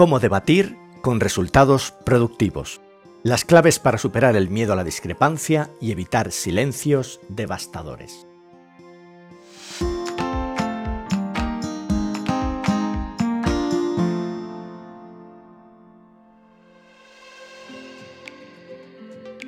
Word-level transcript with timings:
Cómo 0.00 0.18
debatir 0.18 0.78
con 1.02 1.20
resultados 1.20 1.92
productivos. 2.06 2.80
Las 3.22 3.44
claves 3.44 3.78
para 3.78 3.98
superar 3.98 4.34
el 4.34 4.48
miedo 4.48 4.72
a 4.72 4.76
la 4.76 4.82
discrepancia 4.82 5.68
y 5.78 5.92
evitar 5.92 6.32
silencios 6.32 7.20
devastadores. 7.28 8.26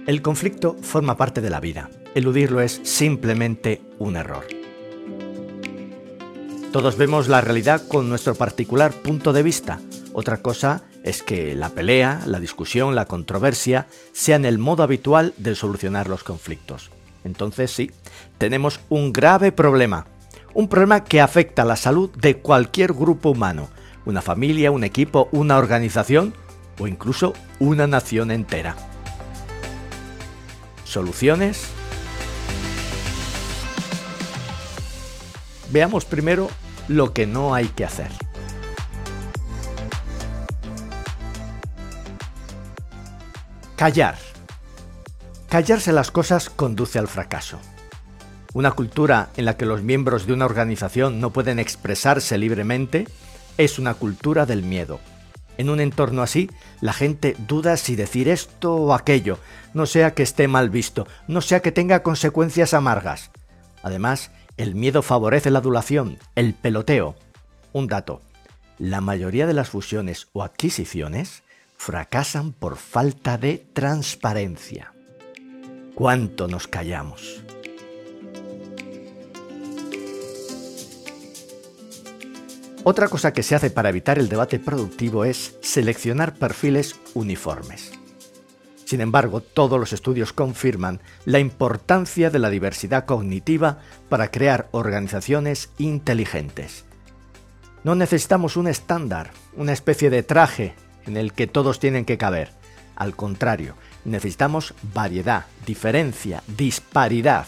El 0.06 0.20
conflicto 0.20 0.76
forma 0.82 1.16
parte 1.16 1.40
de 1.40 1.48
la 1.48 1.60
vida. 1.60 1.88
Eludirlo 2.14 2.60
es 2.60 2.78
simplemente 2.84 3.80
un 3.98 4.16
error. 4.16 4.46
Todos 6.72 6.98
vemos 6.98 7.28
la 7.28 7.40
realidad 7.40 7.88
con 7.88 8.10
nuestro 8.10 8.34
particular 8.34 8.92
punto 8.92 9.32
de 9.32 9.42
vista. 9.42 9.80
Otra 10.14 10.42
cosa 10.42 10.82
es 11.04 11.22
que 11.22 11.54
la 11.54 11.70
pelea, 11.70 12.20
la 12.26 12.38
discusión, 12.38 12.94
la 12.94 13.06
controversia 13.06 13.86
sean 14.12 14.44
el 14.44 14.58
modo 14.58 14.82
habitual 14.82 15.32
de 15.38 15.54
solucionar 15.54 16.08
los 16.08 16.22
conflictos. 16.22 16.90
Entonces 17.24 17.70
sí, 17.70 17.90
tenemos 18.38 18.80
un 18.88 19.12
grave 19.12 19.52
problema. 19.52 20.06
Un 20.54 20.68
problema 20.68 21.04
que 21.04 21.20
afecta 21.20 21.62
a 21.62 21.66
la 21.66 21.76
salud 21.76 22.10
de 22.10 22.38
cualquier 22.38 22.92
grupo 22.92 23.30
humano, 23.30 23.70
una 24.04 24.20
familia, 24.20 24.70
un 24.70 24.84
equipo, 24.84 25.28
una 25.32 25.56
organización 25.56 26.34
o 26.78 26.86
incluso 26.86 27.32
una 27.58 27.86
nación 27.86 28.30
entera. 28.30 28.76
¿Soluciones? 30.84 31.64
Veamos 35.70 36.04
primero 36.04 36.50
lo 36.88 37.14
que 37.14 37.26
no 37.26 37.54
hay 37.54 37.68
que 37.68 37.86
hacer. 37.86 38.10
Callar. 43.82 44.14
Callarse 45.48 45.90
las 45.90 46.12
cosas 46.12 46.50
conduce 46.50 47.00
al 47.00 47.08
fracaso. 47.08 47.58
Una 48.54 48.70
cultura 48.70 49.30
en 49.36 49.44
la 49.44 49.56
que 49.56 49.66
los 49.66 49.82
miembros 49.82 50.24
de 50.24 50.32
una 50.32 50.44
organización 50.44 51.20
no 51.20 51.32
pueden 51.32 51.58
expresarse 51.58 52.38
libremente 52.38 53.08
es 53.58 53.80
una 53.80 53.94
cultura 53.94 54.46
del 54.46 54.62
miedo. 54.62 55.00
En 55.58 55.68
un 55.68 55.80
entorno 55.80 56.22
así, 56.22 56.48
la 56.80 56.92
gente 56.92 57.34
duda 57.48 57.76
si 57.76 57.96
decir 57.96 58.28
esto 58.28 58.72
o 58.76 58.94
aquello, 58.94 59.40
no 59.74 59.86
sea 59.86 60.14
que 60.14 60.22
esté 60.22 60.46
mal 60.46 60.70
visto, 60.70 61.08
no 61.26 61.40
sea 61.40 61.58
que 61.58 61.72
tenga 61.72 62.04
consecuencias 62.04 62.74
amargas. 62.74 63.32
Además, 63.82 64.30
el 64.58 64.76
miedo 64.76 65.02
favorece 65.02 65.50
la 65.50 65.58
adulación, 65.58 66.18
el 66.36 66.54
peloteo. 66.54 67.16
Un 67.72 67.88
dato. 67.88 68.20
La 68.78 69.00
mayoría 69.00 69.48
de 69.48 69.54
las 69.54 69.70
fusiones 69.70 70.28
o 70.34 70.44
adquisiciones 70.44 71.42
fracasan 71.84 72.52
por 72.52 72.76
falta 72.76 73.38
de 73.38 73.66
transparencia. 73.72 74.92
¿Cuánto 75.96 76.46
nos 76.46 76.68
callamos? 76.68 77.42
Otra 82.84 83.08
cosa 83.08 83.32
que 83.32 83.42
se 83.42 83.56
hace 83.56 83.70
para 83.70 83.88
evitar 83.88 84.20
el 84.20 84.28
debate 84.28 84.60
productivo 84.60 85.24
es 85.24 85.56
seleccionar 85.60 86.34
perfiles 86.34 86.94
uniformes. 87.14 87.90
Sin 88.84 89.00
embargo, 89.00 89.40
todos 89.40 89.80
los 89.80 89.92
estudios 89.92 90.32
confirman 90.32 91.00
la 91.24 91.40
importancia 91.40 92.30
de 92.30 92.38
la 92.38 92.50
diversidad 92.50 93.06
cognitiva 93.06 93.78
para 94.08 94.30
crear 94.30 94.68
organizaciones 94.70 95.70
inteligentes. 95.78 96.84
No 97.82 97.96
necesitamos 97.96 98.56
un 98.56 98.68
estándar, 98.68 99.32
una 99.56 99.72
especie 99.72 100.10
de 100.10 100.22
traje 100.22 100.76
en 101.06 101.16
el 101.16 101.32
que 101.32 101.46
todos 101.46 101.78
tienen 101.78 102.04
que 102.04 102.18
caber. 102.18 102.50
Al 102.96 103.16
contrario, 103.16 103.74
necesitamos 104.04 104.74
variedad, 104.94 105.46
diferencia, 105.66 106.42
disparidad. 106.46 107.46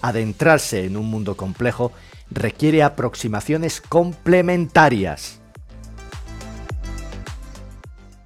Adentrarse 0.00 0.84
en 0.84 0.96
un 0.96 1.06
mundo 1.06 1.36
complejo 1.36 1.92
requiere 2.30 2.82
aproximaciones 2.82 3.80
complementarias. 3.80 5.40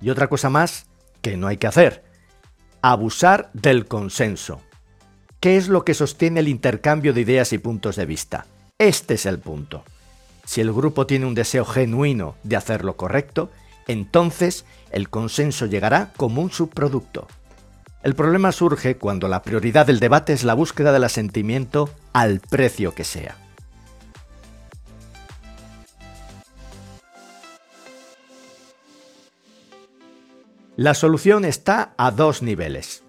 Y 0.00 0.10
otra 0.10 0.28
cosa 0.28 0.50
más 0.50 0.86
que 1.22 1.36
no 1.36 1.46
hay 1.48 1.56
que 1.56 1.66
hacer, 1.66 2.04
abusar 2.82 3.50
del 3.52 3.86
consenso. 3.86 4.60
¿Qué 5.40 5.56
es 5.56 5.68
lo 5.68 5.84
que 5.84 5.94
sostiene 5.94 6.40
el 6.40 6.48
intercambio 6.48 7.12
de 7.12 7.20
ideas 7.20 7.52
y 7.52 7.58
puntos 7.58 7.96
de 7.96 8.06
vista? 8.06 8.46
Este 8.78 9.14
es 9.14 9.26
el 9.26 9.38
punto. 9.38 9.84
Si 10.44 10.60
el 10.60 10.72
grupo 10.72 11.06
tiene 11.06 11.26
un 11.26 11.34
deseo 11.34 11.64
genuino 11.64 12.36
de 12.42 12.56
hacer 12.56 12.84
lo 12.84 12.96
correcto, 12.96 13.50
entonces 13.88 14.64
el 14.92 15.08
consenso 15.10 15.66
llegará 15.66 16.12
como 16.16 16.42
un 16.42 16.52
subproducto. 16.52 17.26
El 18.02 18.14
problema 18.14 18.52
surge 18.52 18.96
cuando 18.96 19.26
la 19.26 19.42
prioridad 19.42 19.86
del 19.86 19.98
debate 19.98 20.32
es 20.32 20.44
la 20.44 20.54
búsqueda 20.54 20.92
del 20.92 21.04
asentimiento 21.04 21.90
al 22.12 22.40
precio 22.40 22.94
que 22.94 23.04
sea. 23.04 23.36
La 30.76 30.94
solución 30.94 31.44
está 31.44 31.92
a 31.96 32.12
dos 32.12 32.40
niveles. 32.40 33.02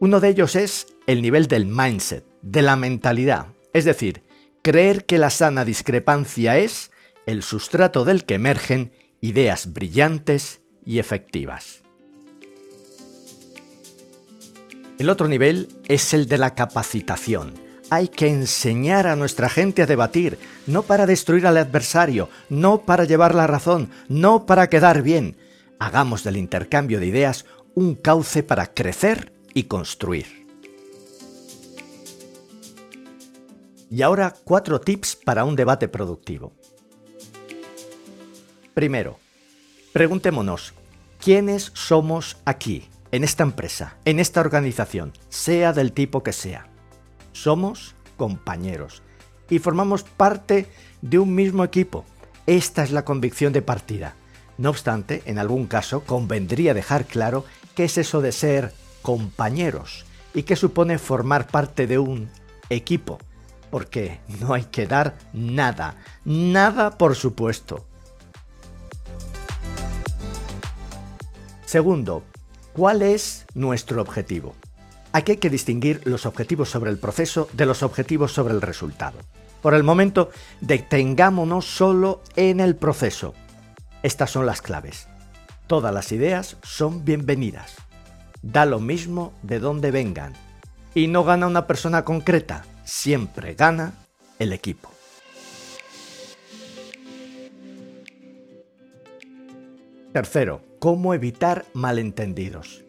Uno 0.00 0.18
de 0.18 0.30
ellos 0.30 0.56
es 0.56 0.88
el 1.06 1.22
nivel 1.22 1.46
del 1.46 1.66
mindset, 1.66 2.24
de 2.42 2.62
la 2.62 2.74
mentalidad, 2.74 3.46
es 3.72 3.84
decir, 3.84 4.24
creer 4.60 5.04
que 5.06 5.18
la 5.18 5.30
sana 5.30 5.64
discrepancia 5.64 6.58
es 6.58 6.90
el 7.26 7.44
sustrato 7.44 8.04
del 8.04 8.24
que 8.24 8.34
emergen 8.34 8.90
ideas 9.22 9.72
brillantes 9.72 10.60
y 10.84 10.98
efectivas. 10.98 11.82
El 14.98 15.08
otro 15.08 15.28
nivel 15.28 15.68
es 15.86 16.12
el 16.12 16.26
de 16.26 16.38
la 16.38 16.56
capacitación. 16.56 17.54
Hay 17.88 18.08
que 18.08 18.28
enseñar 18.28 19.06
a 19.06 19.14
nuestra 19.14 19.48
gente 19.48 19.82
a 19.82 19.86
debatir, 19.86 20.38
no 20.66 20.82
para 20.82 21.06
destruir 21.06 21.46
al 21.46 21.56
adversario, 21.56 22.28
no 22.48 22.82
para 22.82 23.04
llevar 23.04 23.34
la 23.34 23.46
razón, 23.46 23.90
no 24.08 24.44
para 24.44 24.68
quedar 24.68 25.02
bien, 25.02 25.36
hagamos 25.78 26.24
del 26.24 26.36
intercambio 26.36 26.98
de 26.98 27.06
ideas 27.06 27.44
un 27.74 27.94
cauce 27.94 28.42
para 28.42 28.74
crecer 28.74 29.32
y 29.54 29.64
construir. 29.64 30.46
Y 33.88 34.02
ahora 34.02 34.34
cuatro 34.44 34.80
tips 34.80 35.16
para 35.16 35.44
un 35.44 35.54
debate 35.54 35.86
productivo. 35.86 36.52
Primero, 38.74 39.18
preguntémonos, 39.92 40.72
¿quiénes 41.20 41.72
somos 41.74 42.38
aquí, 42.46 42.88
en 43.10 43.22
esta 43.22 43.42
empresa, 43.42 43.96
en 44.06 44.18
esta 44.18 44.40
organización, 44.40 45.12
sea 45.28 45.74
del 45.74 45.92
tipo 45.92 46.22
que 46.22 46.32
sea? 46.32 46.68
Somos 47.32 47.94
compañeros 48.16 49.02
y 49.50 49.58
formamos 49.58 50.04
parte 50.04 50.68
de 51.02 51.18
un 51.18 51.34
mismo 51.34 51.64
equipo. 51.64 52.06
Esta 52.46 52.82
es 52.82 52.92
la 52.92 53.04
convicción 53.04 53.52
de 53.52 53.60
partida. 53.60 54.14
No 54.56 54.70
obstante, 54.70 55.22
en 55.26 55.38
algún 55.38 55.66
caso 55.66 56.04
convendría 56.04 56.72
dejar 56.72 57.04
claro 57.04 57.44
qué 57.74 57.84
es 57.84 57.98
eso 57.98 58.22
de 58.22 58.32
ser 58.32 58.72
compañeros 59.02 60.06
y 60.32 60.44
qué 60.44 60.56
supone 60.56 60.98
formar 60.98 61.46
parte 61.46 61.86
de 61.86 61.98
un 61.98 62.30
equipo, 62.70 63.18
porque 63.70 64.20
no 64.40 64.54
hay 64.54 64.64
que 64.64 64.86
dar 64.86 65.18
nada, 65.34 65.96
nada 66.24 66.96
por 66.96 67.16
supuesto. 67.16 67.86
Segundo, 71.72 72.22
¿cuál 72.74 73.00
es 73.00 73.46
nuestro 73.54 74.02
objetivo? 74.02 74.54
Aquí 75.12 75.32
hay 75.32 75.38
que 75.38 75.48
distinguir 75.48 76.02
los 76.04 76.26
objetivos 76.26 76.68
sobre 76.68 76.90
el 76.90 76.98
proceso 76.98 77.48
de 77.54 77.64
los 77.64 77.82
objetivos 77.82 78.30
sobre 78.30 78.52
el 78.52 78.60
resultado. 78.60 79.18
Por 79.62 79.72
el 79.72 79.82
momento, 79.82 80.28
detengámonos 80.60 81.64
solo 81.64 82.20
en 82.36 82.60
el 82.60 82.76
proceso. 82.76 83.32
Estas 84.02 84.30
son 84.30 84.44
las 84.44 84.60
claves. 84.60 85.08
Todas 85.66 85.94
las 85.94 86.12
ideas 86.12 86.58
son 86.62 87.06
bienvenidas. 87.06 87.76
Da 88.42 88.66
lo 88.66 88.78
mismo 88.78 89.32
de 89.42 89.58
dónde 89.58 89.90
vengan. 89.90 90.34
Y 90.94 91.06
no 91.06 91.24
gana 91.24 91.46
una 91.46 91.66
persona 91.66 92.04
concreta, 92.04 92.66
siempre 92.84 93.54
gana 93.54 93.94
el 94.38 94.52
equipo. 94.52 94.90
Tercero, 100.12 100.71
¿cómo 100.82 101.14
evitar 101.14 101.64
malentendidos? 101.74 102.82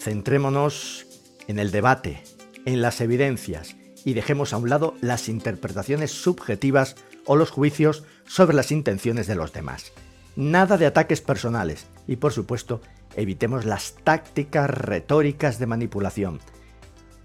Centrémonos 0.00 1.06
en 1.46 1.60
el 1.60 1.70
debate, 1.70 2.24
en 2.64 2.82
las 2.82 3.00
evidencias 3.00 3.76
y 4.04 4.14
dejemos 4.14 4.52
a 4.52 4.56
un 4.56 4.68
lado 4.68 4.96
las 5.00 5.28
interpretaciones 5.28 6.10
subjetivas 6.10 6.96
o 7.26 7.36
los 7.36 7.52
juicios 7.52 8.02
sobre 8.26 8.56
las 8.56 8.72
intenciones 8.72 9.28
de 9.28 9.36
los 9.36 9.52
demás. 9.52 9.92
Nada 10.34 10.76
de 10.76 10.86
ataques 10.86 11.20
personales 11.20 11.86
y 12.08 12.16
por 12.16 12.32
supuesto 12.32 12.80
evitemos 13.14 13.64
las 13.64 13.94
tácticas 14.02 14.68
retóricas 14.68 15.60
de 15.60 15.66
manipulación. 15.66 16.40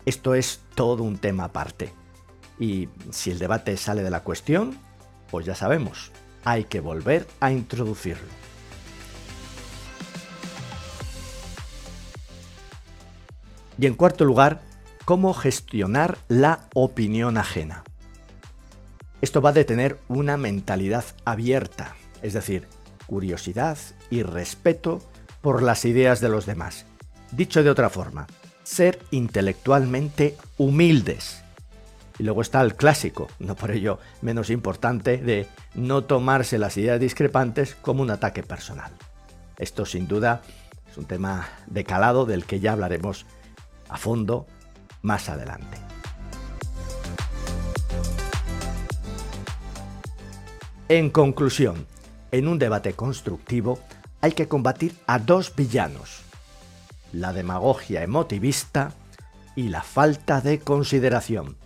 Esto 0.05 0.35
es 0.35 0.61
todo 0.75 1.01
un 1.01 1.17
tema 1.17 1.45
aparte. 1.45 1.93
Y 2.59 2.89
si 3.09 3.31
el 3.31 3.39
debate 3.39 3.75
sale 3.75 4.03
de 4.03 4.11
la 4.11 4.21
cuestión, 4.21 4.77
pues 5.31 5.47
ya 5.47 5.55
sabemos, 5.55 6.11
hay 6.43 6.65
que 6.65 6.79
volver 6.79 7.25
a 7.39 7.51
introducirlo. 7.51 8.45
Y 13.77 13.87
en 13.87 13.95
cuarto 13.95 14.25
lugar, 14.25 14.61
cómo 15.05 15.33
gestionar 15.33 16.17
la 16.27 16.61
opinión 16.73 17.37
ajena. 17.37 17.83
Esto 19.21 19.41
va 19.41 19.51
de 19.53 19.65
tener 19.65 19.99
una 20.07 20.37
mentalidad 20.37 21.05
abierta, 21.25 21.95
es 22.21 22.33
decir, 22.33 22.67
curiosidad 23.07 23.77
y 24.09 24.23
respeto 24.23 25.01
por 25.41 25.61
las 25.61 25.85
ideas 25.85 26.21
de 26.21 26.29
los 26.29 26.45
demás. 26.45 26.85
Dicho 27.31 27.63
de 27.63 27.69
otra 27.69 27.89
forma, 27.89 28.27
ser 28.63 28.99
intelectualmente 29.11 30.35
humildes. 30.57 31.41
Y 32.17 32.23
luego 32.23 32.41
está 32.41 32.61
el 32.61 32.75
clásico, 32.75 33.27
no 33.39 33.55
por 33.55 33.71
ello 33.71 33.99
menos 34.21 34.49
importante, 34.49 35.17
de 35.17 35.47
no 35.73 36.03
tomarse 36.03 36.57
las 36.57 36.77
ideas 36.77 36.99
discrepantes 36.99 37.75
como 37.75 38.01
un 38.01 38.09
ataque 38.09 38.41
personal. 38.41 38.91
Esto 39.57 39.85
sin 39.85 40.07
duda 40.07 40.41
es 40.89 40.97
un 40.97 41.05
tema 41.05 41.47
de 41.67 41.83
calado 41.83 42.25
del 42.25 42.45
que 42.45 42.59
ya 42.59 42.71
hablaremos 42.71 43.25
a 43.89 43.97
fondo 43.97 44.47
más 45.01 45.29
adelante. 45.29 45.77
En 50.87 51.09
conclusión, 51.09 51.87
en 52.31 52.47
un 52.47 52.59
debate 52.59 52.93
constructivo 52.93 53.79
hay 54.21 54.33
que 54.33 54.47
combatir 54.47 54.95
a 55.07 55.19
dos 55.19 55.55
villanos, 55.55 56.21
la 57.11 57.33
demagogia 57.33 58.03
emotivista 58.03 58.91
y 59.55 59.69
la 59.69 59.81
falta 59.81 60.41
de 60.41 60.59
consideración. 60.59 61.57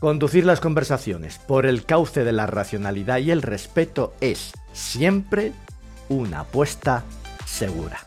Conducir 0.00 0.44
las 0.44 0.60
conversaciones 0.60 1.38
por 1.38 1.66
el 1.66 1.84
cauce 1.84 2.22
de 2.22 2.32
la 2.32 2.46
racionalidad 2.46 3.18
y 3.18 3.30
el 3.30 3.42
respeto 3.42 4.14
es 4.20 4.52
siempre 4.72 5.52
una 6.08 6.40
apuesta 6.40 7.02
segura. 7.46 8.05